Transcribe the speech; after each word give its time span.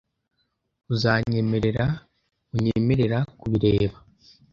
Uzanyemerera 0.93 1.85
unyemerera 2.55 3.19
kubireba? 3.39 3.97